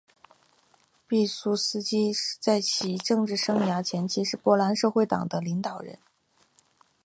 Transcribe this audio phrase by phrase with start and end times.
[1.05, 5.99] 毕苏斯基在其政治生涯前期是波兰社会党的领导人。